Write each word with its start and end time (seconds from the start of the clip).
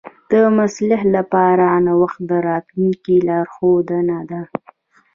د 0.31 0.33
محصل 0.55 0.91
لپاره 1.15 1.67
نوښت 1.85 2.19
د 2.29 2.31
راتلونکي 2.49 3.15
لارښوونه 3.27 4.17
ده. 4.29 4.41